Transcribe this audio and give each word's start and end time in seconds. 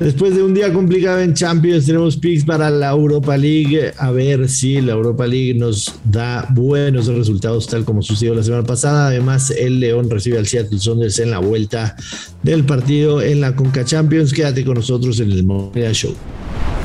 Después 0.00 0.34
de 0.34 0.42
un 0.42 0.54
día 0.54 0.72
complicado 0.72 1.20
en 1.20 1.34
Champions, 1.34 1.84
tenemos 1.84 2.16
picks 2.16 2.42
para 2.46 2.70
la 2.70 2.88
Europa 2.88 3.36
League. 3.36 3.92
A 3.98 4.10
ver 4.10 4.48
si 4.48 4.80
la 4.80 4.92
Europa 4.92 5.26
League 5.26 5.52
nos 5.52 5.94
da 6.04 6.48
buenos 6.54 7.06
resultados, 7.06 7.66
tal 7.66 7.84
como 7.84 8.00
sucedió 8.00 8.34
la 8.34 8.42
semana 8.42 8.64
pasada. 8.64 9.08
Además, 9.08 9.50
el 9.50 9.78
León 9.78 10.08
recibe 10.08 10.38
al 10.38 10.46
Seattle 10.46 10.78
Sounders 10.78 11.18
en 11.18 11.30
la 11.30 11.38
vuelta 11.38 11.96
del 12.42 12.64
partido 12.64 13.20
en 13.20 13.42
la 13.42 13.54
Conca 13.54 13.84
Champions. 13.84 14.32
Quédate 14.32 14.64
con 14.64 14.76
nosotros 14.76 15.20
en 15.20 15.32
el 15.32 15.44
Money 15.44 15.92
Show. 15.92 16.14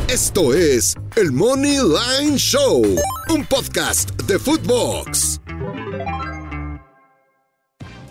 Esto 0.09 0.54
es 0.54 0.93
el 1.16 1.32
Money 1.32 1.77
Line 1.77 2.38
Show, 2.38 2.84
un 3.29 3.45
podcast 3.45 4.11
de 4.23 4.38
Footbox. 4.38 5.39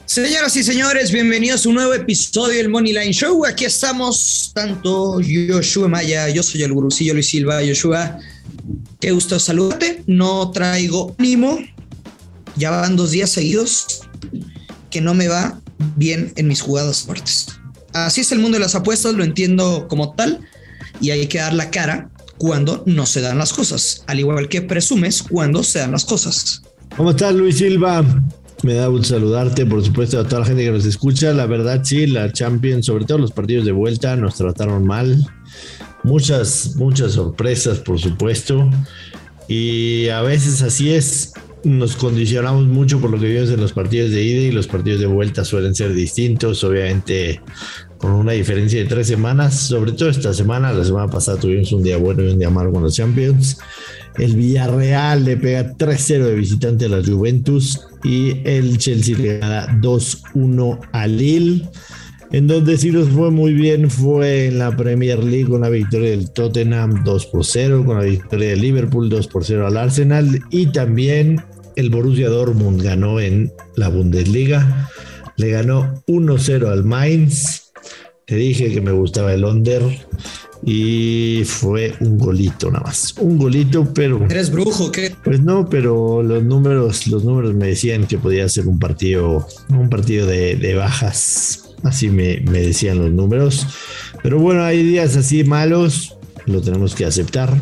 Señoras 0.07 0.55
y 0.57 0.62
señores, 0.62 1.11
bienvenidos 1.11 1.64
a 1.64 1.68
un 1.70 1.77
nuevo 1.77 1.95
episodio 1.95 2.59
del 2.59 2.68
Money 2.68 2.93
Line 2.93 3.12
Show. 3.12 3.46
Aquí 3.46 3.64
estamos, 3.64 4.52
tanto 4.55 5.19
Yoshua 5.20 5.88
Maya, 5.88 6.29
yo 6.29 6.43
soy 6.43 6.62
el 6.62 6.74
gurucillo 6.74 7.15
Luis 7.15 7.28
Silva. 7.28 7.62
Yoshua, 7.62 8.19
qué 9.01 9.12
gusto 9.12 9.38
saludarte. 9.41 10.05
No 10.06 10.51
traigo 10.51 11.16
ánimo. 11.19 11.59
Ya 12.56 12.70
van 12.70 12.97
dos 12.97 13.12
días 13.12 13.30
seguidos 13.30 14.02
que 14.91 15.01
no 15.01 15.14
me 15.14 15.27
va 15.27 15.61
bien 15.97 16.33
en 16.36 16.48
mis 16.48 16.61
jugadas 16.61 17.02
fuertes. 17.02 17.47
Así 17.95 18.20
es 18.20 18.30
el 18.30 18.41
mundo 18.41 18.56
de 18.59 18.64
las 18.64 18.75
apuestas, 18.75 19.14
lo 19.14 19.25
entiendo 19.25 19.89
como 19.89 20.14
tal, 20.14 20.41
y 21.00 21.11
hay 21.11 21.27
que 21.28 21.39
dar 21.39 21.55
la 21.55 21.70
cara 21.70 22.11
cuando 22.36 22.83
no 22.86 23.06
se 23.06 23.23
dan 23.23 23.39
las 23.39 23.52
cosas, 23.55 24.05
al 24.06 24.20
igual 24.20 24.48
que 24.48 24.61
presumes 24.61 25.23
cuando 25.23 25.62
se 25.64 25.78
dan 25.78 25.92
las 25.92 26.05
cosas. 26.05 26.62
¿Cómo 26.95 27.11
estás, 27.11 27.34
Luis 27.34 27.59
Silva? 27.59 28.05
Me 28.64 28.73
da 28.73 28.86
gusto 28.86 29.09
saludarte, 29.09 29.66
por 29.66 29.84
supuesto, 29.84 30.18
a 30.18 30.24
toda 30.24 30.41
la 30.41 30.46
gente 30.46 30.64
que 30.64 30.70
nos 30.70 30.86
escucha. 30.86 31.34
La 31.34 31.45
verdad, 31.45 31.82
sí, 31.84 32.06
la 32.06 32.32
Champions, 32.32 32.86
sobre 32.86 33.05
todo 33.05 33.18
los 33.18 33.30
partidos 33.30 33.66
de 33.66 33.72
vuelta, 33.72 34.16
nos 34.16 34.36
trataron 34.36 34.86
mal. 34.86 35.22
Muchas, 36.02 36.74
muchas 36.77 37.12
sorpresas, 37.12 37.80
por 37.80 38.00
supuesto. 38.00 38.70
Y 39.48 40.08
a 40.08 40.22
veces 40.22 40.62
así 40.62 40.94
es. 40.94 41.34
Nos 41.62 41.94
condicionamos 41.94 42.64
mucho 42.64 43.02
por 43.02 43.11
lo 43.11 43.20
que 43.20 43.27
vimos 43.27 43.50
en 43.50 43.61
los 43.61 43.74
partidos 43.74 44.12
de 44.12 44.22
ida 44.22 44.41
y 44.41 44.50
los 44.50 44.67
partidos 44.67 45.00
de 45.00 45.06
vuelta 45.06 45.44
suelen 45.44 45.74
ser 45.74 45.92
distintos. 45.92 46.64
Obviamente, 46.64 47.42
con 47.98 48.12
una 48.12 48.33
diferencia 48.33 48.81
de 48.81 48.87
tres 48.87 49.06
semanas, 49.06 49.55
sobre 49.55 49.92
todo 49.92 50.09
esta 50.09 50.33
semana. 50.33 50.73
La 50.73 50.84
semana 50.84 51.11
pasada 51.11 51.39
tuvimos 51.39 51.73
un 51.73 51.83
día 51.83 51.97
bueno 51.97 52.23
y 52.23 52.33
un 52.33 52.39
día 52.39 52.51
malo 52.51 52.73
con 52.73 52.83
los 52.83 52.95
Champions. 52.95 53.59
El 54.17 54.36
Villarreal 54.36 55.25
le 55.25 55.36
pega 55.36 55.73
3-0 55.77 56.25
de 56.25 56.34
visitante 56.34 56.84
a 56.84 56.89
la 56.89 57.03
Juventus 57.05 57.81
y 58.05 58.39
el 58.45 58.78
Chelsea 58.78 59.17
le 59.19 59.39
gana 59.39 59.81
2-1 59.81 60.81
al 60.92 61.17
Lille. 61.17 61.69
En 62.31 62.47
donde 62.47 62.77
sí 62.78 62.91
nos 62.91 63.09
fue 63.11 63.31
muy 63.31 63.53
bien 63.53 63.91
fue 63.91 64.47
en 64.47 64.58
la 64.58 64.77
Premier 64.77 65.23
League 65.23 65.48
con 65.48 65.61
la 65.61 65.69
victoria 65.69 66.11
del 66.11 66.31
Tottenham 66.33 67.05
2 67.05 67.31
0, 67.42 67.84
con 67.86 67.98
la 67.98 68.05
victoria 68.05 68.51
del 68.51 68.61
Liverpool 68.61 69.08
2 69.08 69.29
0 69.41 69.67
al 69.67 69.77
Arsenal 69.77 70.41
y 70.51 70.67
también 70.67 71.41
el 71.77 71.91
Borussia 71.91 72.29
Dortmund 72.29 72.83
ganó 72.83 73.20
en 73.20 73.53
la 73.77 73.89
Bundesliga. 73.89 74.89
Le 75.36 75.51
ganó 75.51 76.03
1-0 76.06 76.69
al 76.70 76.84
Mainz. 76.84 77.64
Te 78.27 78.36
dije 78.36 78.72
que 78.72 78.80
me 78.80 78.92
gustaba 78.92 79.34
el 79.34 79.44
under 79.44 79.83
y 80.64 81.42
fue 81.44 81.94
un 82.00 82.17
golito 82.17 82.70
nada 82.70 82.84
más. 82.84 83.14
Un 83.19 83.36
golito, 83.36 83.92
pero. 83.92 84.25
¿Eres 84.30 84.50
brujo 84.50 84.91
qué? 84.91 85.14
Pues 85.22 85.42
no, 85.42 85.69
pero 85.69 86.22
los 86.22 86.42
números, 86.42 87.06
los 87.08 87.22
números 87.25 87.55
me 87.55 87.69
decían 87.69 88.06
que 88.06 88.17
podía 88.17 88.48
ser 88.48 88.67
un 88.67 88.78
partido, 88.78 89.47
un 89.69 89.91
partido 89.91 90.27
de, 90.27 90.56
de 90.56 90.75
bajas. 90.75 91.75
Así 91.83 92.08
me, 92.08 92.41
me 92.41 92.61
decían 92.61 92.98
los 92.98 93.11
números. 93.11 93.67
Pero 94.22 94.39
bueno, 94.39 94.64
hay 94.64 94.83
días 94.83 95.17
así 95.17 95.45
malos, 95.45 96.17
lo 96.47 96.62
tenemos 96.62 96.95
que 96.95 97.05
aceptar. 97.05 97.55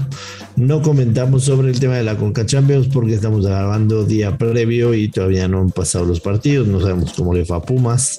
No 0.56 0.83
comentamos 0.83 1.45
sobre 1.45 1.70
el 1.70 1.81
tema 1.81 1.95
de 1.95 2.05
la 2.05 2.17
Conca 2.17 2.45
Champions 2.45 2.89
porque 2.92 3.14
estamos 3.14 3.47
grabando 3.47 4.05
día 4.05 4.36
previo 4.36 4.92
y 4.92 5.08
todavía 5.08 5.48
no 5.48 5.61
han 5.61 5.70
pasado 5.70 6.05
los 6.05 6.20
partidos. 6.20 6.68
No 6.68 6.80
sabemos 6.80 7.14
cómo 7.17 7.33
le 7.33 7.45
fue 7.45 7.57
a 7.57 7.61
Pumas, 7.61 8.18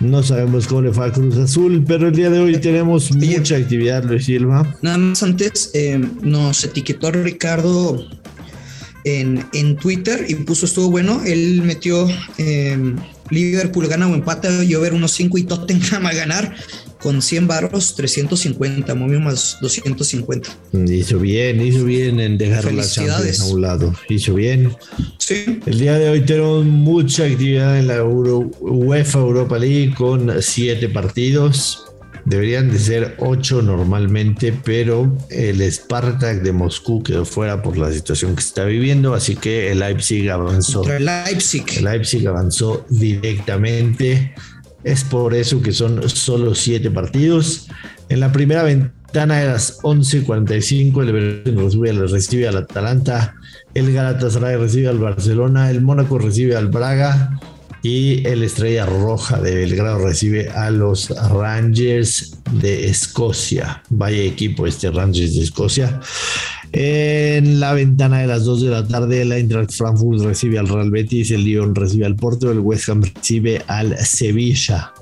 no 0.00 0.22
sabemos 0.22 0.66
cómo 0.66 0.82
le 0.82 0.92
fue 0.92 1.06
a 1.06 1.12
Cruz 1.12 1.36
Azul, 1.36 1.84
pero 1.86 2.08
el 2.08 2.16
día 2.16 2.28
de 2.28 2.40
hoy 2.40 2.58
tenemos 2.58 3.12
mucha 3.12 3.56
actividad, 3.56 4.04
Luis 4.04 4.24
Silva. 4.24 4.76
Nada 4.82 4.98
más 4.98 5.22
antes 5.22 5.70
eh, 5.74 6.00
nos 6.22 6.64
etiquetó 6.64 7.12
Ricardo 7.12 8.04
en, 9.04 9.46
en, 9.52 9.76
Twitter 9.76 10.26
y 10.28 10.34
puso 10.34 10.66
estuvo 10.66 10.90
bueno. 10.90 11.22
Él 11.24 11.62
metió 11.62 12.08
eh, 12.38 12.94
Liverpool 13.30 13.86
gana 13.86 14.08
o 14.08 14.14
empate, 14.14 14.66
yo 14.66 14.80
ver 14.80 14.92
unos 14.92 15.12
5 15.12 15.38
y 15.38 15.44
Tottenham 15.44 16.06
a 16.06 16.12
ganar 16.12 16.54
con 17.00 17.22
100 17.22 17.46
barros, 17.46 17.94
350, 17.94 18.94
momio 18.94 19.20
más 19.20 19.58
250. 19.60 20.50
Hizo 20.88 21.18
bien, 21.18 21.60
hizo 21.60 21.84
bien 21.84 22.20
en 22.20 22.38
dejar 22.38 22.72
las 22.72 22.94
Champions 22.94 23.40
a 23.40 23.46
un 23.46 23.60
lado. 23.62 23.94
Hizo 24.08 24.34
bien. 24.34 24.76
Sí. 25.18 25.60
El 25.66 25.78
día 25.78 25.98
de 25.98 26.10
hoy 26.10 26.20
tenemos 26.20 26.64
mucha 26.64 27.24
actividad 27.24 27.78
en 27.78 27.88
la 27.88 27.96
Euro, 27.96 28.50
UEFA 28.60 29.18
Europa 29.18 29.58
League 29.58 29.94
con 29.94 30.30
7 30.40 30.88
partidos. 30.90 31.84
Deberían 32.26 32.70
de 32.70 32.78
ser 32.78 33.16
8 33.18 33.62
normalmente, 33.62 34.52
pero 34.52 35.16
el 35.30 35.62
Spartak 35.72 36.42
de 36.42 36.52
Moscú 36.52 37.02
quedó 37.02 37.24
fuera 37.24 37.62
por 37.62 37.78
la 37.78 37.90
situación 37.90 38.36
que 38.36 38.42
se 38.42 38.48
está 38.48 38.64
viviendo, 38.64 39.14
así 39.14 39.36
que 39.36 39.72
el 39.72 39.78
Leipzig 39.80 40.30
avanzó. 40.30 40.86
El 40.88 41.06
Leipzig. 41.06 41.64
El 41.78 41.84
Leipzig 41.84 42.28
avanzó 42.28 42.84
directamente. 42.90 44.34
Es 44.84 45.04
por 45.04 45.34
eso 45.34 45.60
que 45.60 45.72
son 45.72 46.08
solo 46.08 46.54
siete 46.54 46.90
partidos. 46.90 47.68
En 48.08 48.20
la 48.20 48.32
primera 48.32 48.62
ventana 48.62 49.38
de 49.38 49.46
las 49.46 49.78
11:45, 49.82 51.02
el 51.02 51.08
Everton 51.10 52.08
recibe 52.08 52.48
al 52.48 52.56
Atalanta, 52.56 53.34
el 53.74 53.92
Galatasaray 53.92 54.56
recibe 54.56 54.88
al 54.88 54.98
Barcelona, 54.98 55.70
el 55.70 55.80
Mónaco 55.80 56.18
recibe 56.18 56.56
al 56.56 56.68
Braga 56.68 57.38
y 57.82 58.26
el 58.26 58.42
Estrella 58.42 58.84
Roja 58.86 59.40
de 59.40 59.54
Belgrado 59.54 59.98
recibe 59.98 60.50
a 60.50 60.70
los 60.70 61.08
Rangers 61.10 62.38
de 62.52 62.88
Escocia. 62.88 63.82
Vaya 63.88 64.22
equipo 64.22 64.66
este 64.66 64.90
Rangers 64.90 65.34
de 65.36 65.42
Escocia. 65.42 66.00
En 66.72 67.58
la 67.58 67.72
ventana 67.74 68.20
de 68.20 68.26
las 68.28 68.44
2 68.44 68.62
de 68.62 68.70
la 68.70 68.86
tarde, 68.86 69.24
la 69.24 69.36
Eintracht 69.36 69.72
Frankfurt 69.72 70.22
recibe 70.22 70.58
al 70.58 70.68
Real 70.68 70.90
Betis, 70.90 71.30
el 71.32 71.44
Lyon 71.44 71.74
recibe 71.74 72.06
al 72.06 72.14
Porto, 72.14 72.52
el 72.52 72.60
West 72.60 72.88
Ham 72.88 73.02
recibe 73.02 73.62
al 73.66 73.98
Sevilla. 73.98 74.92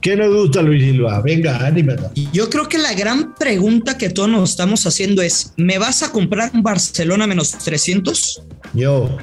¿Qué 0.00 0.16
nos 0.16 0.32
gusta, 0.34 0.62
Luis 0.62 0.84
Silva? 0.84 1.20
Venga, 1.20 1.66
anímate. 1.66 2.20
Yo 2.32 2.48
creo 2.48 2.68
que 2.68 2.78
la 2.78 2.94
gran 2.94 3.34
pregunta 3.34 3.98
que 3.98 4.08
todos 4.08 4.28
nos 4.28 4.50
estamos 4.50 4.86
haciendo 4.86 5.22
es: 5.22 5.52
¿me 5.56 5.78
vas 5.78 6.02
a 6.02 6.12
comprar 6.12 6.52
un 6.54 6.62
Barcelona 6.62 7.26
menos 7.26 7.52
300? 7.52 8.42
Yo. 8.74 9.16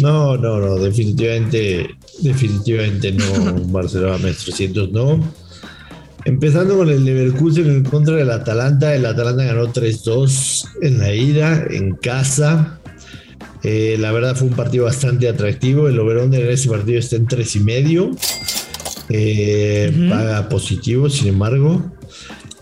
No, 0.00 0.36
no, 0.36 0.58
no, 0.58 0.76
definitivamente, 0.76 1.90
definitivamente 2.20 3.12
no, 3.12 3.32
un 3.54 3.72
Barcelona 3.72 4.18
menos 4.18 4.38
300 4.44 4.92
no. 4.92 5.20
Empezando 6.28 6.76
con 6.76 6.90
el 6.90 7.06
Leverkusen 7.06 7.70
en 7.70 7.84
contra 7.84 8.16
del 8.16 8.30
Atalanta. 8.30 8.94
El 8.94 9.06
Atalanta 9.06 9.44
ganó 9.44 9.72
3-2 9.72 10.66
en 10.82 10.98
la 10.98 11.14
ida, 11.14 11.64
en 11.70 11.94
casa. 11.94 12.78
Eh, 13.62 13.96
la 13.98 14.12
verdad 14.12 14.36
fue 14.36 14.48
un 14.48 14.54
partido 14.54 14.84
bastante 14.84 15.26
atractivo. 15.26 15.88
El 15.88 15.98
overón 15.98 16.34
en 16.34 16.46
ese 16.50 16.68
partido 16.68 16.98
está 16.98 17.16
en 17.16 17.26
3 17.28 17.56
y 17.56 17.60
medio. 17.60 18.10
Eh, 19.08 19.90
paga 20.10 20.50
positivo, 20.50 21.08
sin 21.08 21.28
embargo. 21.28 21.90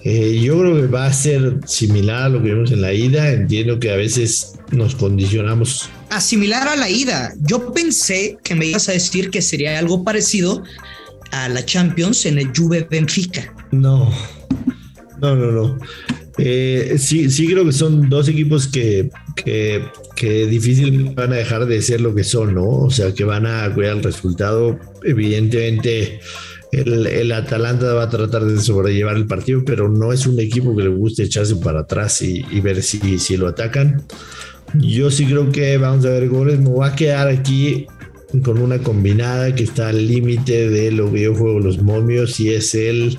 Eh, 0.05 0.41
yo 0.41 0.61
creo 0.61 0.77
que 0.77 0.87
va 0.87 1.07
a 1.07 1.13
ser 1.13 1.59
similar 1.67 2.23
a 2.23 2.29
lo 2.29 2.41
que 2.41 2.51
vimos 2.55 2.71
en 2.71 2.83
la 2.83 2.93
ida. 2.93 3.33
Entiendo 3.33 3.81
que 3.81 3.91
a 3.91 3.97
veces 3.97 4.61
nos 4.71 4.95
condicionamos. 4.95 5.91
A 6.11 6.21
similar 6.21 6.69
a 6.69 6.77
la 6.77 6.89
ida. 6.89 7.35
Yo 7.41 7.73
pensé 7.73 8.39
que 8.45 8.55
me 8.55 8.67
ibas 8.67 8.89
a 8.89 8.93
decir 8.93 9.29
que 9.31 9.43
sería 9.43 9.77
algo 9.77 10.05
parecido 10.05 10.63
a 11.33 11.49
la 11.49 11.65
Champions 11.65 12.27
en 12.27 12.39
el 12.39 12.53
Juve 12.57 12.87
Benfica. 12.91 13.55
No, 13.73 14.11
no, 15.21 15.37
no, 15.37 15.53
no. 15.53 15.79
Eh, 16.39 16.97
sí, 16.99 17.31
sí 17.31 17.47
creo 17.47 17.65
que 17.65 17.73
son 17.73 18.11
dos 18.11 18.29
equipos 18.29 18.67
que, 18.67 19.11
que, 19.35 19.83
que 20.15 20.47
difícil 20.47 21.15
van 21.15 21.33
a 21.33 21.37
dejar 21.37 21.67
de 21.67 21.81
ser 21.81 22.01
lo 22.03 22.15
que 22.15 22.25
son, 22.25 22.55
¿no? 22.55 22.67
O 22.67 22.91
sea, 22.91 23.15
que 23.15 23.25
van 23.25 23.47
a 23.47 23.73
cuidar 23.75 23.97
el 23.97 24.03
resultado. 24.03 24.79
Evidentemente, 25.03 26.21
el, 26.73 27.07
el, 27.07 27.33
Atalanta 27.33 27.95
va 27.95 28.05
a 28.05 28.11
tratar 28.11 28.45
de 28.45 28.61
sobrellevar 28.61 29.17
el 29.17 29.27
partido, 29.27 29.63
pero 29.65 29.89
no 29.89 30.13
es 30.13 30.27
un 30.27 30.39
equipo 30.39 30.77
que 30.77 30.83
le 30.83 30.91
guste 30.91 31.23
echarse 31.23 31.57
para 31.57 31.81
atrás 31.81 32.21
y, 32.21 32.45
y 32.51 32.61
ver 32.61 32.83
si, 32.83 33.19
si 33.19 33.37
lo 33.37 33.49
atacan. 33.49 34.03
Yo 34.75 35.11
sí 35.11 35.25
creo 35.25 35.51
que 35.51 35.79
vamos 35.79 36.05
a 36.05 36.11
ver 36.11 36.29
goles. 36.29 36.61
Me 36.61 36.85
a 36.85 36.95
quedar 36.95 37.29
aquí 37.29 37.87
con 38.43 38.59
una 38.59 38.79
combinada 38.79 39.55
que 39.55 39.65
está 39.65 39.89
al 39.89 40.07
límite 40.07 40.69
de 40.69 40.91
lo 40.91 41.13
que 41.13 41.23
yo 41.23 41.35
juego 41.35 41.61
los 41.61 41.81
momios 41.81 42.41
y 42.41 42.51
es 42.51 42.75
el 42.75 43.19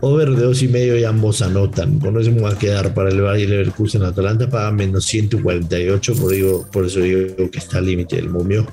over 0.00 0.30
de 0.30 0.42
dos 0.42 0.62
y 0.62 0.68
medio 0.68 0.96
y 0.96 1.04
ambos 1.04 1.42
anotan. 1.42 1.98
Con 1.98 2.18
eso 2.20 2.30
me 2.32 2.40
va 2.40 2.50
a 2.50 2.58
quedar 2.58 2.94
para 2.94 3.10
el 3.10 3.20
Valle 3.20 3.46
Leverkusen 3.46 4.02
Atalanta, 4.02 4.48
paga 4.48 4.70
menos 4.70 5.04
148, 5.06 6.14
por, 6.14 6.30
digo, 6.32 6.66
por 6.72 6.86
eso 6.86 7.00
digo 7.00 7.50
que 7.50 7.58
está 7.58 7.78
al 7.78 7.86
límite 7.86 8.16
del 8.16 8.30
momio. 8.30 8.66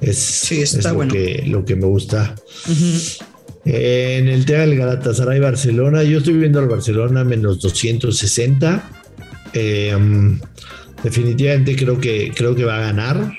Es, 0.00 0.18
sí, 0.18 0.62
está 0.62 0.78
es 0.78 0.84
lo, 0.86 0.94
bueno. 0.94 1.12
que, 1.12 1.44
lo 1.46 1.64
que 1.64 1.76
me 1.76 1.86
gusta. 1.86 2.34
Uh 2.68 2.70
-huh. 2.70 3.22
En 3.64 4.28
el 4.28 4.44
tema 4.44 4.60
del 4.62 4.76
Galatasaray 4.76 5.38
Barcelona, 5.38 6.02
yo 6.02 6.18
estoy 6.18 6.34
viendo 6.34 6.58
al 6.58 6.68
Barcelona 6.68 7.22
menos 7.22 7.60
260. 7.60 8.90
Eh, 9.54 9.96
mm, 9.96 10.40
definitivamente 11.04 11.76
creo 11.76 12.00
que, 12.00 12.32
creo 12.34 12.56
que 12.56 12.64
va 12.64 12.78
a 12.78 12.80
ganar, 12.80 13.32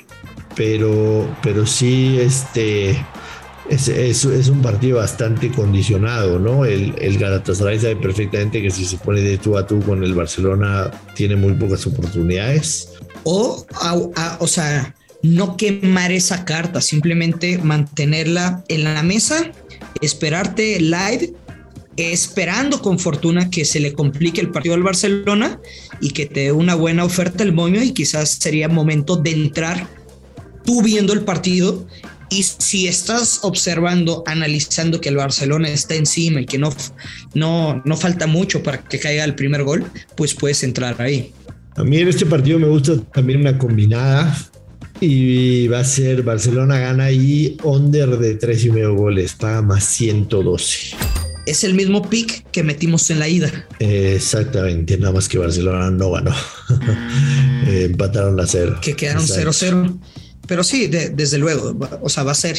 pero, 0.56 1.36
pero 1.42 1.66
sí, 1.66 2.18
este 2.20 2.98
es, 3.70 3.88
es, 3.88 4.26
un 4.50 4.62
partido 4.62 4.98
bastante 4.98 5.50
condicionado, 5.52 6.40
¿no? 6.40 6.66
El, 6.66 6.94
el, 7.00 7.18
Galatasaray 7.18 7.80
sabe 7.80 7.96
perfectamente 7.96 8.62
que 8.62 8.72
si 8.72 8.86
se 8.86 8.98
pone 8.98 9.22
de 9.22 9.38
tú 9.38 9.58
a 9.58 9.66
tú 9.66 9.80
con 9.82 10.04
el 10.04 10.14
Barcelona 10.14 10.92
tiene 11.16 11.36
muy 11.36 11.54
pocas 11.54 11.86
oportunidades. 11.88 12.90
O, 13.24 13.66
o 14.40 14.48
sea, 14.48 14.94
no 15.22 15.56
quemar 15.56 16.12
esa 16.12 16.44
carta, 16.44 16.82
simplemente 16.82 17.58
mantenerla 17.58 18.64
en 18.68 18.84
la 18.84 19.02
mesa, 19.02 19.52
esperarte 20.02 20.80
live, 20.82 21.34
esperando 21.96 22.82
con 22.82 23.00
fortuna 23.00 23.50
que 23.50 23.64
se 23.66 23.80
le 23.80 23.94
complique 23.94 24.42
el 24.42 24.50
partido 24.50 24.76
al 24.76 24.84
Barcelona 24.84 25.60
y 26.02 26.10
que 26.10 26.26
te 26.26 26.42
dé 26.42 26.52
una 26.52 26.76
buena 26.76 27.06
oferta 27.06 27.44
el 27.44 27.54
moño 27.54 27.82
y 27.82 27.92
quizás 27.92 28.32
sería 28.32 28.68
momento 28.68 29.16
de 29.16 29.32
entrar 29.32 29.88
tú 30.65 30.81
viendo 30.81 31.13
el 31.13 31.21
partido 31.21 31.86
y 32.30 32.44
si 32.44 32.88
estás 32.88 33.39
observando, 33.44 34.24
analizando 34.25 35.00
que 35.00 35.10
el 35.10 35.18
Barcelona 35.18 35.69
está 35.69 35.94
encima 35.95 36.42
y 36.42 36.45
que 36.45 36.57
no, 36.57 36.74
no, 37.36 37.81
no 37.86 37.98
falta 37.98 38.25
mucho 38.25 38.63
para 38.63 38.83
que 38.83 39.00
caiga 39.00 39.24
el 39.24 39.36
primer 39.36 39.63
gol, 39.63 39.86
pues 40.15 40.33
puedes 40.33 40.63
entrar 40.63 41.00
ahí. 41.01 41.31
A 41.75 41.83
mí 41.83 41.98
en 41.98 42.07
este 42.07 42.25
partido 42.25 42.57
me 42.57 42.68
gusta 42.68 42.98
también 43.13 43.42
una 43.42 43.57
combinada 43.57 44.36
y 45.00 45.68
va 45.68 45.80
a 45.80 45.83
ser 45.83 46.24
Barcelona 46.24 46.80
gana 46.80 47.12
y 47.12 47.57
under 47.63 48.18
de 48.18 48.36
tres 48.36 48.66
y 48.66 48.71
medio 48.71 48.95
goles, 48.95 49.33
paga 49.33 49.62
más 49.62 49.83
112. 49.86 50.95
Es 51.45 51.63
el 51.63 51.74
mismo 51.74 52.09
pick 52.09 52.50
que 52.51 52.63
metimos 52.63 53.09
en 53.09 53.19
la 53.19 53.27
ida. 53.27 53.51
exactamente, 53.80 54.98
nada 54.98 55.13
más 55.13 55.27
que 55.27 55.38
Barcelona 55.38 55.92
no 55.92 56.12
ganó. 56.12 56.33
empataron 57.68 58.39
a 58.39 58.48
cero. 58.48 58.80
Que 58.81 58.95
quedaron 58.95 59.25
0-0 59.25 60.00
pero 60.48 60.63
sí, 60.63 60.88
desde 60.88 61.38
luego, 61.38 61.75
o 62.01 62.10
sea, 62.10 62.24
va 62.24 62.34
a 62.34 62.36
ser, 62.36 62.57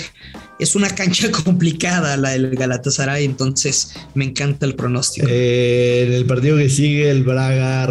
es 0.59 0.75
una 0.75 0.89
cancha 0.89 1.31
complicada 1.45 2.17
la 2.17 2.31
del 2.31 2.57
Galatasaray, 2.57 3.25
entonces 3.25 3.95
me 4.15 4.25
encanta 4.25 4.65
el 4.65 4.75
pronóstico. 4.75 5.27
Eh, 5.29 6.05
en 6.07 6.13
el 6.13 6.25
partido 6.25 6.57
que 6.57 6.71
sigue, 6.71 7.11
el 7.11 7.25
Braga, 7.25 7.85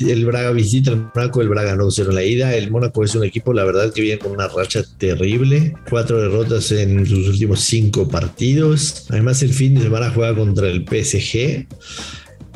el 0.00 0.26
Braga 0.26 0.50
visita 0.52 0.90
el 0.90 1.06
Mónaco, 1.14 1.40
el 1.40 1.48
Braga 1.48 1.76
no 1.76 1.90
0 1.90 2.12
la 2.12 2.24
ida, 2.24 2.54
el 2.54 2.70
Mónaco 2.70 3.02
es 3.04 3.14
un 3.14 3.24
equipo, 3.24 3.54
la 3.54 3.64
verdad, 3.64 3.92
que 3.92 4.02
viene 4.02 4.18
con 4.18 4.32
una 4.32 4.48
racha 4.48 4.82
terrible, 4.98 5.74
cuatro 5.88 6.20
derrotas 6.20 6.70
en 6.72 7.06
sus 7.06 7.28
últimos 7.28 7.60
cinco 7.60 8.06
partidos, 8.06 9.06
además 9.08 9.42
el 9.42 9.54
fin 9.54 9.74
de 9.74 9.82
semana 9.82 10.10
juega 10.10 10.34
contra 10.34 10.68
el 10.68 10.84
PSG. 10.84 11.66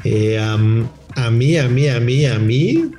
Eh, 0.05 0.39
a 0.39 1.31
mí, 1.31 1.57
a 1.57 1.69
mí, 1.69 1.89
a 1.89 2.01
mí, 2.01 2.27
a 2.27 2.39
mí, 2.39 2.91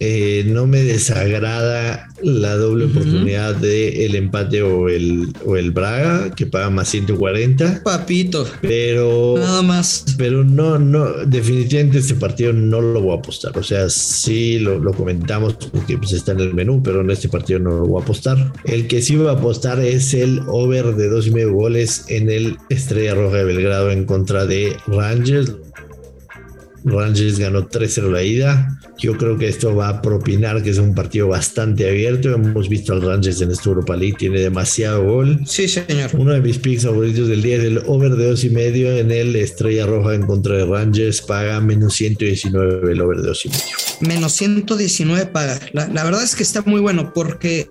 eh, 0.00 0.44
no 0.46 0.66
me 0.66 0.82
desagrada 0.82 2.08
la 2.22 2.56
doble 2.56 2.86
oportunidad 2.86 3.54
de 3.54 4.06
el 4.06 4.14
empate 4.14 4.62
o 4.62 4.88
el, 4.88 5.32
o 5.44 5.56
el 5.56 5.70
Braga, 5.70 6.34
que 6.34 6.46
paga 6.46 6.70
más 6.70 6.88
140. 6.88 7.82
Papito. 7.82 8.46
Pero. 8.60 9.34
Nada 9.38 9.62
más. 9.62 10.04
Pero 10.16 10.44
no, 10.44 10.78
no, 10.78 11.06
definitivamente 11.26 11.98
este 11.98 12.14
partido 12.14 12.52
no 12.52 12.80
lo 12.80 13.00
voy 13.00 13.16
a 13.16 13.18
apostar. 13.20 13.56
O 13.58 13.62
sea, 13.62 13.88
sí 13.88 14.58
lo, 14.58 14.92
comentamos 14.92 15.54
porque 15.54 15.98
pues, 15.98 16.12
está 16.12 16.32
en 16.32 16.40
el 16.40 16.54
menú, 16.54 16.82
pero 16.82 17.00
en 17.00 17.10
este 17.10 17.28
partido 17.28 17.58
no 17.58 17.70
lo 17.70 17.86
voy 17.86 18.00
a 18.00 18.04
apostar. 18.04 18.52
El 18.64 18.86
que 18.86 19.02
sí 19.02 19.16
voy 19.16 19.28
a 19.28 19.32
apostar 19.32 19.80
es 19.80 20.14
el 20.14 20.40
over 20.46 20.94
de 20.94 21.08
dos 21.08 21.26
y 21.26 21.30
medio 21.30 21.52
goles 21.52 22.04
en 22.08 22.30
el 22.30 22.56
Estrella 22.70 23.14
Roja 23.14 23.38
de 23.38 23.44
Belgrado 23.44 23.90
en 23.90 24.04
contra 24.04 24.46
de 24.46 24.76
Rangers. 24.86 25.54
Rangers 26.86 27.40
ganó 27.40 27.68
3-0 27.68 28.10
la 28.10 28.22
ida. 28.22 28.78
Yo 28.96 29.18
creo 29.18 29.36
que 29.36 29.48
esto 29.48 29.74
va 29.74 29.88
a 29.88 30.00
propinar 30.02 30.62
que 30.62 30.70
es 30.70 30.78
un 30.78 30.94
partido 30.94 31.28
bastante 31.28 31.88
abierto. 31.88 32.32
Hemos 32.32 32.68
visto 32.68 32.92
al 32.92 33.02
Rangers 33.02 33.40
en 33.40 33.50
esta 33.50 33.68
Europa 33.68 33.96
League, 33.96 34.14
tiene 34.16 34.40
demasiado 34.40 35.04
gol. 35.04 35.40
Sí, 35.46 35.66
señor. 35.66 36.10
Uno 36.14 36.32
de 36.32 36.40
mis 36.40 36.58
picks 36.58 36.84
favoritos 36.84 37.26
del 37.28 37.42
día 37.42 37.56
es 37.56 37.64
el 37.64 37.82
over 37.86 38.14
de 38.14 38.30
dos 38.30 38.44
y 38.44 38.50
medio 38.50 38.96
en 38.96 39.10
el 39.10 39.34
Estrella 39.34 39.84
Roja 39.84 40.14
en 40.14 40.22
contra 40.22 40.56
de 40.56 40.64
Rangers. 40.64 41.20
Paga 41.22 41.60
menos 41.60 41.94
119 41.94 42.92
el 42.92 43.00
over 43.00 43.18
de 43.18 43.28
dos 43.28 43.44
y 43.44 43.48
medio. 43.48 43.62
Menos 44.00 44.32
119 44.34 45.26
paga. 45.26 45.58
La, 45.72 45.88
la 45.88 46.04
verdad 46.04 46.22
es 46.22 46.36
que 46.36 46.44
está 46.44 46.62
muy 46.62 46.80
bueno 46.80 47.12
porque 47.12 47.66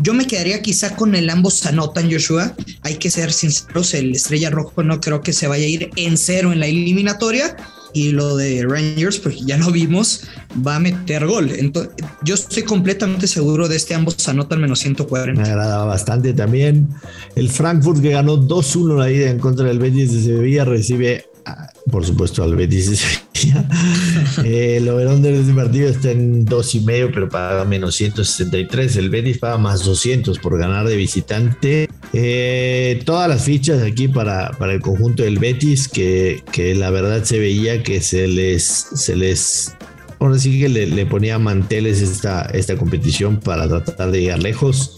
yo 0.00 0.12
me 0.12 0.26
quedaría 0.26 0.60
quizá 0.60 0.94
con 0.94 1.14
el 1.14 1.30
ambos 1.30 1.64
anotan, 1.64 2.12
Joshua. 2.12 2.54
Hay 2.82 2.96
que 2.96 3.10
ser 3.10 3.32
sinceros, 3.32 3.94
el 3.94 4.14
Estrella 4.14 4.50
Roja 4.50 4.82
no 4.82 5.00
creo 5.00 5.22
que 5.22 5.32
se 5.32 5.46
vaya 5.46 5.64
a 5.64 5.68
ir 5.68 5.90
en 5.96 6.18
cero 6.18 6.52
en 6.52 6.60
la 6.60 6.66
eliminatoria 6.66 7.56
y 7.92 8.10
lo 8.10 8.36
de 8.36 8.64
Rangers, 8.66 9.18
porque 9.18 9.40
ya 9.40 9.56
lo 9.56 9.70
vimos, 9.70 10.24
va 10.66 10.76
a 10.76 10.80
meter 10.80 11.26
gol. 11.26 11.50
Entonces, 11.50 11.92
yo 12.22 12.34
estoy 12.34 12.62
completamente 12.62 13.26
seguro 13.26 13.68
de 13.68 13.76
este 13.76 13.94
ambos 13.94 14.28
anotan 14.28 14.60
menos 14.60 14.80
140. 14.80 15.40
Me 15.40 15.48
agradaba 15.48 15.84
bastante 15.84 16.32
también. 16.32 16.88
El 17.34 17.48
Frankfurt 17.48 18.00
que 18.00 18.10
ganó 18.10 18.36
2-1 18.36 18.98
la 18.98 19.10
ida 19.10 19.30
en 19.30 19.38
contra 19.38 19.66
del 19.66 19.78
Betis 19.78 20.12
de 20.12 20.22
Sevilla 20.22 20.64
recibe 20.64 21.24
por 21.90 22.04
supuesto 22.04 22.42
al 22.42 22.56
Betis 22.56 23.22
Sevilla. 23.38 23.64
el 24.44 24.88
overón 24.88 25.22
de 25.22 25.38
este 25.38 25.52
partido 25.52 25.88
está 25.88 26.10
en 26.10 26.44
dos 26.44 26.74
y 26.74 26.80
medio, 26.80 27.10
pero 27.12 27.28
paga 27.28 27.64
menos 27.64 27.94
163. 27.96 28.96
El 28.96 29.10
Betis 29.10 29.38
paga 29.38 29.58
más 29.58 29.84
200 29.84 30.38
por 30.38 30.58
ganar 30.58 30.86
de 30.86 30.96
visitante. 30.96 31.88
Eh, 32.12 33.02
todas 33.04 33.28
las 33.28 33.44
fichas 33.44 33.82
aquí 33.82 34.08
para, 34.08 34.50
para 34.52 34.72
el 34.72 34.80
conjunto 34.80 35.22
del 35.22 35.38
Betis, 35.38 35.88
que, 35.88 36.42
que 36.52 36.74
la 36.74 36.90
verdad 36.90 37.24
se 37.24 37.38
veía 37.38 37.82
que 37.82 38.00
se 38.00 38.28
les, 38.28 38.64
se 38.64 39.16
les 39.16 39.74
ahora 40.18 40.38
sí 40.38 40.58
que 40.58 40.68
le, 40.68 40.86
le, 40.86 41.06
ponía 41.06 41.38
manteles 41.38 42.00
esta, 42.02 42.42
esta 42.46 42.76
competición 42.76 43.38
para 43.38 43.68
tratar 43.68 44.10
de 44.10 44.22
llegar 44.22 44.42
lejos. 44.42 44.97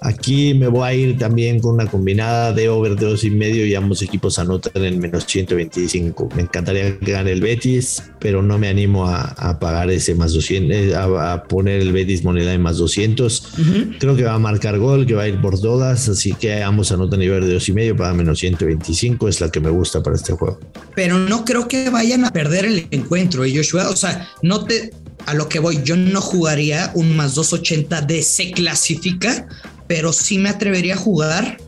Aquí 0.00 0.54
me 0.54 0.68
voy 0.68 0.88
a 0.88 0.94
ir 0.94 1.18
también 1.18 1.60
con 1.60 1.74
una 1.74 1.86
combinada 1.86 2.52
de 2.52 2.68
over 2.68 2.96
de 2.96 3.06
dos 3.06 3.24
y 3.24 3.30
medio 3.30 3.64
y 3.66 3.74
ambos 3.74 4.02
equipos 4.02 4.38
anotan 4.38 4.84
en 4.84 4.98
menos 4.98 5.24
125. 5.26 6.28
Me 6.36 6.42
encantaría 6.42 6.98
que 6.98 7.12
gane 7.12 7.32
el 7.32 7.40
Betis, 7.40 8.02
pero 8.18 8.42
no 8.42 8.58
me 8.58 8.68
animo 8.68 9.08
a, 9.08 9.58
pagar 9.58 9.90
ese 9.90 10.14
más 10.14 10.32
200, 10.32 10.76
eh, 10.76 10.94
a, 10.94 11.44
poner 11.44 11.80
el 11.80 11.92
Betis 11.92 12.24
moneda 12.24 12.52
en 12.52 12.60
más 12.60 12.76
200. 12.76 13.52
Creo 13.98 14.16
que 14.16 14.24
va 14.24 14.34
a 14.34 14.38
marcar 14.38 14.78
gol, 14.78 15.06
que 15.06 15.14
va 15.14 15.22
a 15.22 15.28
ir 15.28 15.40
por 15.40 15.58
todas, 15.60 16.08
así 16.08 16.34
que 16.34 16.62
ambos 16.62 16.92
anotan 16.92 17.20
nivel 17.20 17.46
de 17.46 17.54
dos 17.54 17.68
y 17.68 17.72
medio 17.72 17.96
para 17.96 18.12
menos 18.12 18.38
125. 18.38 19.28
Es 19.28 19.40
la 19.40 19.50
que 19.50 19.60
me 19.60 19.70
gusta 19.70 20.02
para 20.02 20.16
este 20.16 20.32
juego. 20.32 20.60
Pero 20.94 21.18
no 21.18 21.44
creo 21.44 21.68
que 21.68 21.90
vayan 21.90 22.24
a 22.24 22.32
perder 22.32 22.66
el 22.66 22.86
encuentro, 22.90 23.44
¿eh, 23.44 23.52
Joshua. 23.54 23.88
O 23.88 23.96
sea, 23.96 24.28
no 24.42 24.64
te, 24.64 24.92
a 25.24 25.34
lo 25.34 25.48
que 25.48 25.58
voy, 25.58 25.80
yo 25.82 25.96
no 25.96 26.20
jugaría 26.20 26.90
un 26.94 27.16
más 27.16 27.34
280 27.34 28.02
de 28.02 28.22
se 28.22 28.52
clasifica 28.52 29.48
pero 29.86 30.12
sí 30.12 30.38
me 30.38 30.48
atrevería 30.48 30.94
a 30.94 30.98
jugar 30.98 31.58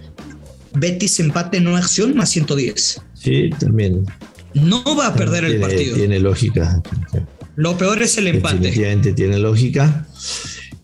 Betis 0.74 1.20
empate 1.20 1.60
no 1.60 1.76
acción 1.76 2.16
más 2.16 2.30
110. 2.30 3.02
Sí, 3.14 3.50
también. 3.58 4.06
No 4.54 4.82
va 4.96 5.08
a 5.08 5.14
perder 5.14 5.44
el 5.44 5.60
partido. 5.60 5.96
Tiene 5.96 6.20
lógica. 6.20 6.82
Lo 7.56 7.76
peor 7.76 8.02
es 8.02 8.16
el 8.18 8.28
empate. 8.28 8.58
Definitivamente 8.58 9.12
tiene 9.12 9.38
lógica. 9.38 10.06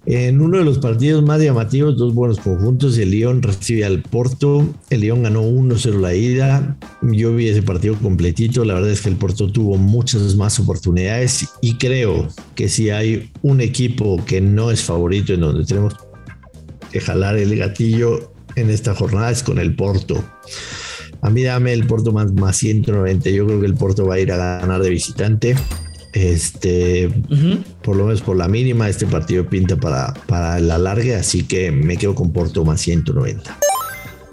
En 0.06 0.42
uno 0.42 0.58
de 0.58 0.64
los 0.64 0.78
partidos 0.78 1.24
más 1.24 1.40
llamativos, 1.40 1.96
dos 1.96 2.12
buenos 2.12 2.38
conjuntos, 2.38 2.98
el 2.98 3.10
León 3.10 3.42
recibe 3.42 3.86
al 3.86 4.02
Porto, 4.02 4.74
el 4.90 5.00
León 5.00 5.22
ganó 5.22 5.42
1-0 5.42 5.98
la 5.98 6.14
ida, 6.14 6.76
yo 7.00 7.34
vi 7.34 7.48
ese 7.48 7.62
partido 7.62 7.94
completito, 7.96 8.66
la 8.66 8.74
verdad 8.74 8.90
es 8.90 9.00
que 9.00 9.08
el 9.08 9.16
Porto 9.16 9.50
tuvo 9.50 9.78
muchas 9.78 10.36
más 10.36 10.60
oportunidades 10.60 11.48
y 11.62 11.76
creo 11.76 12.28
que 12.54 12.68
si 12.68 12.90
hay 12.90 13.30
un 13.40 13.62
equipo 13.62 14.22
que 14.26 14.42
no 14.42 14.70
es 14.70 14.82
favorito 14.82 15.32
en 15.32 15.40
donde 15.40 15.64
tenemos 15.64 15.94
jalar 17.00 17.36
el 17.36 17.56
gatillo 17.56 18.32
en 18.56 18.70
esta 18.70 18.94
jornada 18.94 19.30
es 19.30 19.42
con 19.42 19.58
el 19.58 19.74
Porto. 19.74 20.24
A 21.22 21.30
mí 21.30 21.42
dame 21.42 21.72
el 21.72 21.86
Porto 21.86 22.12
más, 22.12 22.32
más 22.32 22.56
190. 22.56 23.30
Yo 23.30 23.46
creo 23.46 23.60
que 23.60 23.66
el 23.66 23.74
Porto 23.74 24.06
va 24.06 24.16
a 24.16 24.20
ir 24.20 24.30
a 24.32 24.36
ganar 24.36 24.82
de 24.82 24.90
visitante. 24.90 25.56
Este, 26.12 27.10
por 27.82 27.96
lo 27.96 28.04
menos 28.04 28.22
por 28.22 28.36
la 28.36 28.46
mínima, 28.46 28.88
este 28.88 29.04
partido 29.06 29.48
pinta 29.48 29.76
para, 29.76 30.14
para 30.28 30.60
la 30.60 30.78
larga, 30.78 31.18
así 31.18 31.42
que 31.42 31.72
me 31.72 31.96
quedo 31.96 32.14
con 32.14 32.32
Porto 32.32 32.64
más 32.64 32.80
190. 32.82 33.58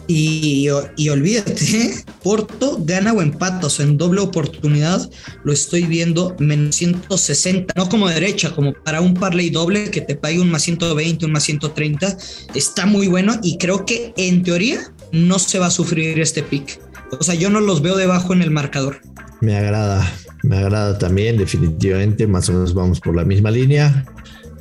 Y, 0.08 0.68
olvídate, 0.70 2.04
Porto 2.22 2.78
gana 2.82 3.14
o 3.14 3.22
empata, 3.22 3.68
o 3.68 3.70
sea, 3.70 3.86
en 3.86 3.98
doble 3.98 4.22
oportunidad 4.22 5.10
lo 5.44 5.54
estoy 5.54 5.84
viendo 5.84 6.36
menos 6.40 6.76
160, 6.76 7.74
no 7.78 7.88
como 7.88 8.10
derecha, 8.10 8.54
como 8.54 8.74
para 8.74 9.00
un 9.00 9.14
parlay 9.14 9.50
doble 9.50 9.90
que 9.90 10.02
te 10.02 10.16
pague 10.16 10.42
un 10.42 10.52
más 10.52 10.64
120, 10.64 11.26
un 11.26 11.32
más 11.32 11.44
130, 11.44 12.18
está 12.54 12.86
muy 12.86 13.08
bueno 13.08 13.40
y 13.42 13.58
creo 13.58 13.86
que 13.86 14.14
en 14.18 14.44
teoría 14.44 14.82
no 15.12 15.40
se 15.40 15.60
va 15.60 15.68
a 15.68 15.72
sufrir 15.72 16.20
este 16.20 16.44
pick. 16.44 16.80
O 17.20 17.24
sea, 17.24 17.36
yo 17.36 17.50
no 17.50 17.60
los 17.60 17.82
veo 17.82 17.96
debajo 17.96 18.34
en 18.34 18.42
el 18.42 18.52
marcador. 18.52 19.02
Me 19.42 19.58
agrada, 19.58 20.10
me 20.44 20.58
agrada 20.58 20.98
también, 20.98 21.38
definitivamente, 21.38 22.28
más 22.28 22.50
o 22.50 22.54
menos 22.54 22.74
vamos 22.74 23.00
por 23.00 23.16
la 23.16 23.24
misma 23.24 23.52
línea. 23.52 24.06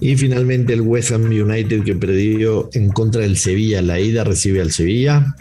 Y 0.01 0.17
finalmente 0.17 0.73
el 0.73 0.81
West 0.81 1.13
Ham 1.13 1.27
United 1.27 1.85
que 1.85 1.95
perdió 1.95 2.71
en 2.73 2.91
contra 2.91 3.23
del 3.23 3.37
Sevilla. 3.37 3.83
La 3.83 4.01
ida 4.01 4.25
recibe 4.25 4.61
al 4.61 4.73
Sevilla. 4.73 5.37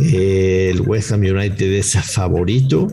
Eh, 0.00 0.70
el 0.72 0.80
West 0.82 1.12
Ham 1.12 1.20
United 1.20 1.72
es 1.72 1.92
favorito, 1.92 2.88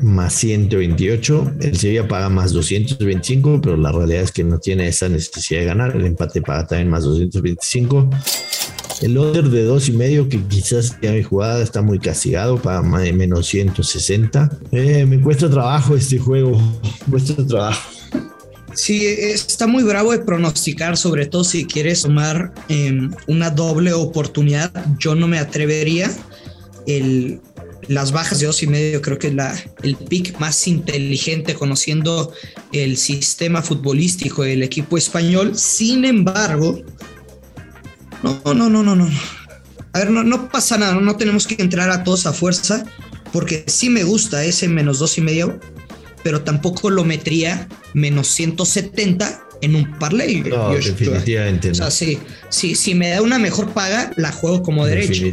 más 0.00 0.32
128. 0.34 1.52
El 1.60 1.76
Sevilla 1.76 2.08
paga 2.08 2.28
más 2.28 2.52
225, 2.52 3.60
pero 3.60 3.76
la 3.76 3.92
realidad 3.92 4.22
es 4.22 4.32
que 4.32 4.44
no 4.44 4.58
tiene 4.58 4.88
esa 4.88 5.08
necesidad 5.08 5.60
de 5.60 5.66
ganar. 5.66 5.94
El 5.94 6.06
empate 6.06 6.40
paga 6.40 6.66
también 6.66 6.88
más 6.88 7.04
225. 7.04 8.10
El 9.02 9.18
under 9.18 9.50
de 9.50 9.64
dos 9.64 9.88
y 9.88 9.92
medio, 9.92 10.28
que 10.28 10.40
quizás 10.44 10.96
ya 11.02 11.12
mi 11.12 11.22
jugada 11.22 11.62
está 11.62 11.82
muy 11.82 11.98
castigado, 11.98 12.56
para 12.56 12.80
menos 12.80 13.46
160. 13.46 14.58
Eh, 14.72 15.04
me 15.04 15.20
cuesta 15.20 15.50
trabajo 15.50 15.96
este 15.96 16.18
juego, 16.18 16.58
me 17.06 17.10
cuesta 17.10 17.46
trabajo. 17.46 17.90
Sí, 18.74 19.06
está 19.06 19.66
muy 19.66 19.84
bravo 19.84 20.12
de 20.12 20.18
pronosticar, 20.18 20.96
sobre 20.96 21.26
todo 21.26 21.44
si 21.44 21.64
quieres 21.64 22.02
tomar 22.02 22.52
em, 22.68 23.10
una 23.26 23.50
doble 23.50 23.92
oportunidad. 23.92 24.72
Yo 24.98 25.14
no 25.14 25.28
me 25.28 25.38
atrevería. 25.38 26.10
El, 26.86 27.40
las 27.88 28.12
bajas 28.12 28.40
de 28.40 28.46
dos 28.46 28.62
y 28.62 28.66
medio 28.66 29.00
creo 29.00 29.18
que 29.18 29.28
es 29.28 29.34
la, 29.34 29.54
el 29.82 29.96
pick 29.96 30.38
más 30.38 30.66
inteligente 30.66 31.54
conociendo 31.54 32.32
el 32.72 32.96
sistema 32.96 33.62
futbolístico 33.62 34.42
del 34.42 34.62
equipo 34.62 34.98
español. 34.98 35.56
Sin 35.56 36.04
embargo, 36.04 36.82
no, 38.22 38.54
no, 38.54 38.68
no, 38.68 38.82
no, 38.82 38.96
no. 38.96 39.08
A 39.92 39.98
ver, 39.98 40.10
no, 40.10 40.24
no 40.24 40.48
pasa 40.48 40.76
nada, 40.76 40.94
no 40.94 41.16
tenemos 41.16 41.46
que 41.46 41.62
entrar 41.62 41.90
a 41.90 42.02
todos 42.02 42.26
a 42.26 42.32
fuerza, 42.32 42.84
porque 43.32 43.64
sí 43.68 43.90
me 43.90 44.02
gusta 44.02 44.44
ese 44.44 44.66
menos 44.66 44.98
dos 44.98 45.18
y 45.18 45.20
medio, 45.20 45.60
pero 46.24 46.40
tampoco 46.40 46.90
lo 46.90 47.04
metría 47.04 47.68
menos 47.92 48.26
170 48.28 49.42
en 49.60 49.76
un 49.76 49.98
parlay. 49.98 50.42
No, 50.42 50.74
definitivamente 50.74 51.70
O 51.70 51.74
sea, 51.74 51.90
sí, 51.90 52.18
si 52.50 52.94
me 52.94 53.10
da 53.10 53.22
una 53.22 53.38
mejor 53.38 53.72
paga, 53.72 54.10
la 54.16 54.32
juego 54.32 54.62
como 54.62 54.86
derecho. 54.86 55.24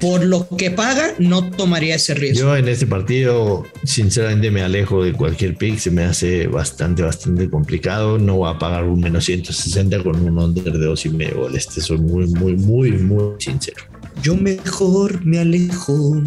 Por 0.00 0.24
lo 0.24 0.48
que 0.56 0.70
paga, 0.70 1.14
no 1.18 1.50
tomaría 1.50 1.94
ese 1.94 2.14
riesgo. 2.14 2.40
Yo 2.40 2.56
en 2.56 2.68
este 2.68 2.86
partido, 2.86 3.64
sinceramente, 3.84 4.50
me 4.50 4.62
alejo 4.62 5.04
de 5.04 5.12
cualquier 5.12 5.56
pick. 5.56 5.78
Se 5.78 5.90
me 5.90 6.04
hace 6.04 6.46
bastante, 6.48 7.02
bastante 7.02 7.48
complicado. 7.48 8.18
No 8.18 8.36
voy 8.36 8.54
a 8.54 8.58
pagar 8.58 8.84
un 8.84 9.00
menos 9.00 9.26
160 9.26 10.02
con 10.02 10.16
un 10.20 10.38
under 10.38 10.72
de 10.72 10.86
dos 10.86 11.04
y 11.06 11.10
medio 11.10 11.42
goles. 11.42 11.66
Este 11.68 11.80
soy 11.80 11.98
muy, 11.98 12.26
muy, 12.26 12.56
muy, 12.56 12.92
muy 12.92 13.34
sincero. 13.38 13.84
Yo 14.22 14.34
mejor 14.34 15.24
me 15.24 15.38
alejo. 15.38 16.20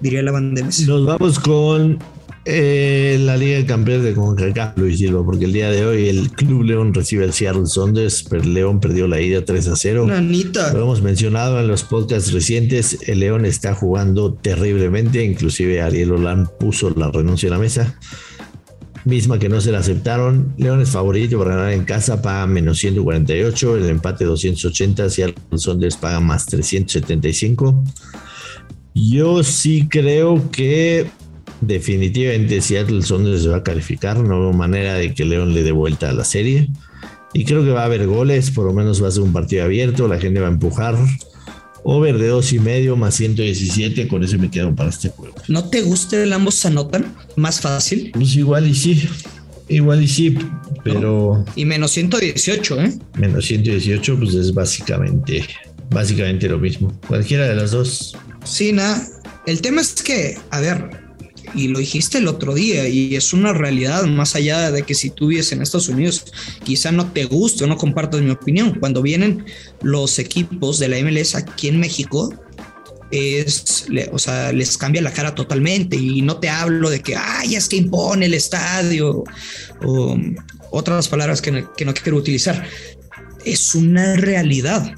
Diría 0.00 0.22
la 0.22 0.30
banda 0.30 0.62
Nos 0.62 1.06
vamos 1.06 1.40
con 1.40 1.98
eh, 2.50 3.18
la 3.20 3.36
Liga 3.36 3.58
de 3.58 3.66
Campeones 3.66 4.04
de 4.04 4.14
CONCACAF, 4.14 4.78
Luis 4.78 4.96
Silva, 4.96 5.22
porque 5.22 5.44
el 5.44 5.52
día 5.52 5.70
de 5.70 5.84
hoy 5.84 6.08
el 6.08 6.30
Club 6.30 6.62
León 6.62 6.94
recibe 6.94 7.24
al 7.24 7.34
Seattle 7.34 7.66
Saunders, 7.66 8.22
pero 8.22 8.42
León 8.42 8.80
perdió 8.80 9.06
la 9.06 9.20
ida 9.20 9.44
3 9.44 9.68
a 9.68 9.76
0. 9.76 10.06
Lo 10.72 10.82
hemos 10.82 11.02
mencionado 11.02 11.60
en 11.60 11.68
los 11.68 11.82
podcasts 11.82 12.32
recientes, 12.32 13.00
el 13.06 13.20
León 13.20 13.44
está 13.44 13.74
jugando 13.74 14.32
terriblemente, 14.32 15.22
inclusive 15.22 15.82
Ariel 15.82 16.12
Olan 16.12 16.48
puso 16.58 16.88
la 16.88 17.10
renuncia 17.10 17.50
a 17.50 17.52
la 17.52 17.58
mesa, 17.58 17.98
misma 19.04 19.38
que 19.38 19.50
no 19.50 19.60
se 19.60 19.70
la 19.70 19.80
aceptaron. 19.80 20.54
León 20.56 20.80
es 20.80 20.88
favorito 20.88 21.38
para 21.38 21.54
ganar 21.54 21.72
en 21.72 21.84
casa, 21.84 22.22
paga 22.22 22.46
menos 22.46 22.78
148, 22.78 23.76
el 23.76 23.90
empate 23.90 24.24
280, 24.24 25.10
Seattle 25.10 25.58
Saunders 25.58 25.98
paga 25.98 26.20
más 26.20 26.46
375. 26.46 27.84
Yo 28.94 29.44
sí 29.44 29.86
creo 29.86 30.50
que 30.50 31.10
definitivamente 31.60 32.60
Seattle 32.60 33.02
Sounders 33.02 33.42
se 33.42 33.48
va 33.48 33.58
a 33.58 33.62
calificar, 33.62 34.18
no 34.18 34.40
veo 34.40 34.52
manera 34.52 34.94
de 34.94 35.14
que 35.14 35.24
León 35.24 35.54
le 35.54 35.62
dé 35.62 35.72
vuelta 35.72 36.10
a 36.10 36.12
la 36.12 36.24
serie. 36.24 36.68
Y 37.34 37.44
creo 37.44 37.64
que 37.64 37.70
va 37.70 37.82
a 37.82 37.86
haber 37.86 38.06
goles, 38.06 38.50
por 38.50 38.66
lo 38.66 38.72
menos 38.72 39.02
va 39.02 39.08
a 39.08 39.10
ser 39.10 39.22
un 39.22 39.32
partido 39.32 39.64
abierto, 39.64 40.08
la 40.08 40.18
gente 40.18 40.40
va 40.40 40.48
a 40.48 40.50
empujar. 40.50 40.96
Over 41.84 42.18
de 42.18 42.28
dos 42.28 42.52
y 42.52 42.58
medio 42.58 42.96
más 42.96 43.14
117, 43.14 44.08
con 44.08 44.24
eso 44.24 44.38
me 44.38 44.50
quedo 44.50 44.74
para 44.74 44.90
este 44.90 45.10
juego. 45.10 45.34
¿No 45.46 45.68
te 45.68 45.82
gusta 45.82 46.22
el 46.22 46.32
ambos 46.32 46.64
anotan? 46.66 47.14
¿Más 47.36 47.60
fácil? 47.60 48.10
Pues 48.12 48.34
igual 48.36 48.68
y 48.68 48.74
sí. 48.74 49.08
Igual 49.68 50.02
y 50.02 50.08
sí, 50.08 50.36
pero. 50.82 51.44
Y 51.54 51.64
menos 51.64 51.92
118, 51.92 52.80
¿eh? 52.80 52.92
Menos 53.18 53.44
118, 53.46 54.18
pues 54.18 54.34
es 54.34 54.52
básicamente, 54.52 55.44
básicamente 55.90 56.48
lo 56.48 56.58
mismo. 56.58 56.92
Cualquiera 57.06 57.46
de 57.46 57.54
las 57.54 57.72
dos. 57.72 58.16
Sí, 58.44 58.72
nada. 58.72 59.06
El 59.46 59.60
tema 59.60 59.80
es 59.80 59.94
que, 60.02 60.36
a 60.50 60.60
ver, 60.60 61.07
y 61.54 61.68
lo 61.68 61.78
dijiste 61.78 62.18
el 62.18 62.28
otro 62.28 62.54
día, 62.54 62.88
y 62.88 63.16
es 63.16 63.32
una 63.32 63.52
realidad, 63.52 64.04
más 64.04 64.34
allá 64.34 64.70
de 64.70 64.82
que 64.82 64.94
si 64.94 65.10
tú 65.10 65.28
vives 65.28 65.52
en 65.52 65.62
Estados 65.62 65.88
Unidos, 65.88 66.24
quizá 66.64 66.92
no 66.92 67.10
te 67.10 67.24
guste 67.24 67.64
o 67.64 67.66
no 67.66 67.76
compartas 67.76 68.22
mi 68.22 68.30
opinión. 68.30 68.78
Cuando 68.78 69.02
vienen 69.02 69.44
los 69.82 70.18
equipos 70.18 70.78
de 70.78 70.88
la 70.88 70.98
MLS 71.00 71.34
aquí 71.34 71.68
en 71.68 71.80
México, 71.80 72.34
es, 73.10 73.86
o 74.12 74.18
sea, 74.18 74.52
les 74.52 74.76
cambia 74.76 75.00
la 75.02 75.12
cara 75.12 75.34
totalmente 75.34 75.96
y 75.96 76.22
no 76.22 76.38
te 76.38 76.48
hablo 76.48 76.90
de 76.90 77.00
que, 77.00 77.16
ay, 77.16 77.54
es 77.54 77.68
que 77.68 77.76
impone 77.76 78.26
el 78.26 78.34
estadio 78.34 79.24
o 79.82 80.18
otras 80.70 81.08
palabras 81.08 81.40
que 81.40 81.50
no, 81.50 81.72
que 81.72 81.84
no 81.84 81.94
quiero 81.94 82.18
utilizar. 82.18 82.66
Es 83.44 83.74
una 83.74 84.16
realidad, 84.16 84.92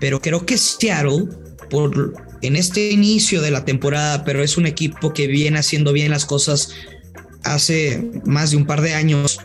pero 0.00 0.20
creo 0.20 0.44
que 0.44 0.58
Seattle, 0.58 1.26
por 1.70 2.14
en 2.46 2.56
este 2.56 2.90
inicio 2.90 3.42
de 3.42 3.50
la 3.50 3.64
temporada, 3.64 4.24
pero 4.24 4.42
es 4.42 4.56
un 4.56 4.66
equipo 4.66 5.12
que 5.12 5.26
viene 5.26 5.58
haciendo 5.58 5.92
bien 5.92 6.10
las 6.10 6.24
cosas 6.24 6.70
hace 7.42 8.10
más 8.24 8.50
de 8.50 8.56
un 8.56 8.66
par 8.66 8.80
de 8.80 8.94
años. 8.94 9.40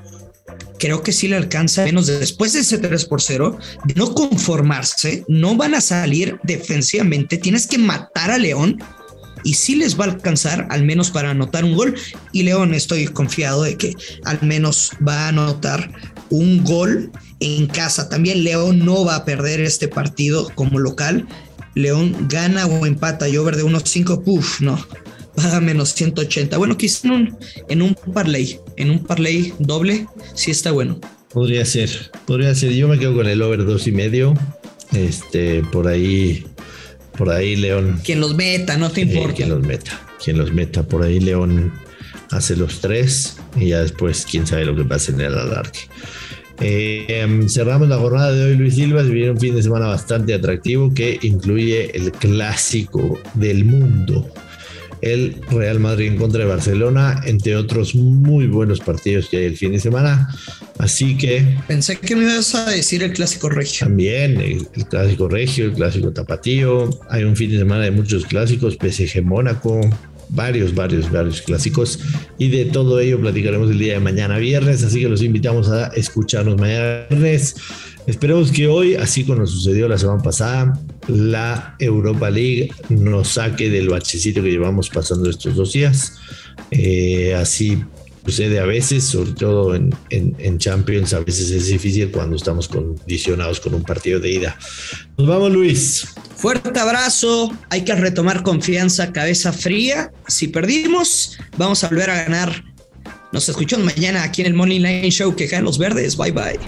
Creo 0.77 1.03
que 1.03 1.11
sí 1.11 1.27
le 1.27 1.35
alcanza, 1.35 1.83
menos 1.83 2.07
después 2.07 2.53
de 2.53 2.61
ese 2.61 2.77
3 2.77 3.05
por 3.05 3.21
0, 3.21 3.57
de 3.83 3.93
no 3.95 4.13
conformarse, 4.13 5.25
no 5.27 5.55
van 5.55 5.75
a 5.75 5.81
salir 5.81 6.39
defensivamente, 6.43 7.37
tienes 7.37 7.67
que 7.67 7.77
matar 7.77 8.31
a 8.31 8.37
León 8.37 8.81
y 9.43 9.53
sí 9.53 9.75
les 9.75 9.99
va 9.99 10.05
a 10.05 10.09
alcanzar 10.09 10.67
al 10.69 10.83
menos 10.83 11.11
para 11.11 11.31
anotar 11.31 11.63
un 11.63 11.75
gol. 11.75 11.95
Y 12.31 12.43
León 12.43 12.73
estoy 12.73 13.07
confiado 13.07 13.63
de 13.63 13.77
que 13.77 13.93
al 14.25 14.41
menos 14.41 14.91
va 15.05 15.25
a 15.25 15.27
anotar 15.29 15.91
un 16.29 16.63
gol 16.63 17.11
en 17.39 17.67
casa. 17.67 18.09
También 18.09 18.43
León 18.43 18.79
no 18.79 19.05
va 19.05 19.15
a 19.15 19.25
perder 19.25 19.61
este 19.61 19.87
partido 19.87 20.49
como 20.55 20.79
local 20.79 21.27
León 21.75 22.27
gana 22.29 22.65
o 22.65 22.85
empata 22.85 23.29
y 23.29 23.38
over 23.38 23.55
de 23.55 23.63
unos 23.63 23.83
5, 23.85 24.23
puff, 24.23 24.61
no, 24.61 24.83
paga 25.35 25.59
menos 25.59 25.93
180. 25.93 26.57
Bueno, 26.57 26.77
quizá 26.77 27.07
en 27.07 27.13
un, 27.13 27.38
en 27.69 27.81
un 27.81 27.95
parlay, 28.13 28.59
en 28.75 28.91
un 28.91 29.03
parlay 29.03 29.53
doble, 29.59 30.07
sí 30.33 30.51
está 30.51 30.71
bueno. 30.71 30.99
Podría 31.31 31.63
ser, 31.65 32.11
podría 32.25 32.55
ser. 32.55 32.71
Yo 32.73 32.88
me 32.88 32.97
quedo 32.97 33.15
con 33.15 33.27
el 33.27 33.41
over 33.41 33.65
dos 33.65 33.88
y 33.88 33.91
medio. 33.91 34.33
Este, 34.93 35.61
por 35.61 35.88
ahí, 35.88 36.45
por 37.17 37.29
ahí 37.29 37.55
León. 37.55 38.01
Quien 38.03 38.19
los 38.19 38.35
meta, 38.35 38.77
no 38.77 38.89
te 38.89 39.01
importa. 39.01 39.35
quien 39.35 39.49
los 39.49 39.61
meta, 39.61 40.07
quien 40.23 40.38
los 40.38 40.51
meta. 40.51 40.83
Por 40.83 41.03
ahí 41.03 41.19
León 41.19 41.71
hace 42.31 42.55
los 42.55 42.81
tres 42.81 43.38
y 43.55 43.69
ya 43.69 43.81
después 43.81 44.25
quién 44.29 44.47
sabe 44.47 44.65
lo 44.65 44.75
que 44.75 44.83
pasa 44.83 45.11
en 45.11 45.21
el 45.21 45.38
alargue. 45.38 45.81
Eh, 46.61 47.45
cerramos 47.47 47.87
la 47.87 47.97
jornada 47.97 48.31
de 48.31 48.45
hoy, 48.45 48.55
Luis 48.55 48.75
Silva. 48.75 49.03
Se 49.03 49.09
viene 49.09 49.31
un 49.31 49.39
fin 49.39 49.55
de 49.55 49.63
semana 49.63 49.87
bastante 49.87 50.33
atractivo 50.33 50.93
que 50.93 51.19
incluye 51.21 51.95
el 51.95 52.11
clásico 52.11 53.19
del 53.35 53.65
mundo. 53.65 54.29
El 55.01 55.37
Real 55.49 55.79
Madrid 55.79 56.07
en 56.07 56.17
contra 56.17 56.41
de 56.41 56.49
Barcelona, 56.49 57.21
entre 57.25 57.55
otros 57.55 57.95
muy 57.95 58.47
buenos 58.47 58.81
partidos 58.81 59.29
que 59.29 59.37
hay 59.37 59.45
el 59.45 59.55
fin 59.55 59.71
de 59.71 59.79
semana. 59.79 60.35
Así 60.77 61.17
que. 61.17 61.45
Pensé 61.67 61.97
que 61.97 62.17
me 62.17 62.23
ibas 62.23 62.53
a 62.55 62.69
decir 62.69 63.03
el 63.03 63.13
clásico 63.13 63.47
regio. 63.47 63.87
También 63.87 64.41
el, 64.41 64.67
el 64.73 64.85
clásico 64.87 65.29
regio, 65.29 65.65
el 65.65 65.73
clásico 65.73 66.11
tapatío. 66.11 66.89
Hay 67.09 67.23
un 67.23 67.37
fin 67.37 67.49
de 67.51 67.59
semana 67.59 67.85
de 67.85 67.91
muchos 67.91 68.25
clásicos: 68.25 68.77
PSG 68.77 69.21
Mónaco, 69.23 69.79
varios, 70.29 70.74
varios, 70.74 71.12
varios 71.12 71.41
clásicos. 71.41 72.00
Y 72.38 72.50
de 72.50 72.65
todo 72.65 73.00
ello 73.00 73.19
platicaremos 73.19 73.69
el 73.71 73.79
día 73.79 73.93
de 73.93 74.00
mañana 74.00 74.38
viernes. 74.38 74.83
Así 74.83 75.01
que 75.01 75.09
los 75.09 75.21
invitamos 75.21 75.69
a 75.69 75.88
escucharnos 75.88 76.57
mañana 76.57 77.05
viernes. 77.09 77.55
Esperemos 78.07 78.51
que 78.51 78.67
hoy, 78.67 78.95
así 78.95 79.24
como 79.24 79.39
nos 79.39 79.51
sucedió 79.51 79.88
la 79.88 79.98
semana 79.98 80.21
pasada, 80.21 80.79
la 81.07 81.75
Europa 81.79 82.29
League 82.29 82.71
nos 82.89 83.29
saque 83.29 83.69
del 83.69 83.89
bachecito 83.89 84.41
que 84.41 84.50
llevamos 84.50 84.89
pasando 84.89 85.29
estos 85.29 85.55
dos 85.55 85.74
días. 85.74 86.13
Eh, 86.71 87.36
así 87.36 87.83
sucede 88.25 88.59
a 88.59 88.65
veces, 88.65 89.03
sobre 89.03 89.31
todo 89.31 89.75
en, 89.75 89.95
en, 90.09 90.57
Champions, 90.57 91.13
a 91.13 91.19
veces 91.19 91.51
es 91.51 91.67
difícil 91.67 92.11
cuando 92.11 92.35
estamos 92.35 92.67
condicionados 92.67 93.59
con 93.59 93.73
un 93.73 93.83
partido 93.83 94.19
de 94.19 94.31
ida. 94.31 94.57
Nos 95.17 95.27
vamos, 95.27 95.51
Luis. 95.51 96.07
Fuerte 96.35 96.77
abrazo, 96.79 97.51
hay 97.69 97.83
que 97.83 97.95
retomar 97.95 98.43
confianza, 98.43 99.11
cabeza 99.11 99.51
fría. 99.51 100.11
Si 100.27 100.47
perdimos, 100.47 101.38
vamos 101.57 101.83
a 101.83 101.89
volver 101.89 102.09
a 102.09 102.23
ganar. 102.23 102.63
Nos 103.31 103.47
escuchamos 103.47 103.85
mañana 103.85 104.23
aquí 104.23 104.41
en 104.41 104.47
el 104.47 104.53
Money 104.53 104.79
Line 104.79 105.11
Show 105.11 105.35
que 105.35 105.47
caen 105.47 105.63
los 105.63 105.77
verdes. 105.77 106.17
Bye 106.17 106.31
bye. 106.31 106.59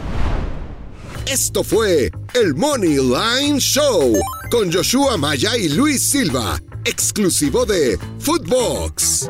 Esto 1.25 1.63
fue 1.63 2.11
el 2.33 2.55
Money 2.55 2.97
Line 2.97 3.59
Show 3.59 4.19
con 4.49 4.71
Joshua 4.71 5.17
Maya 5.17 5.55
y 5.55 5.69
Luis 5.69 6.01
Silva, 6.01 6.59
exclusivo 6.83 7.65
de 7.65 7.97
Footbox. 8.19 9.27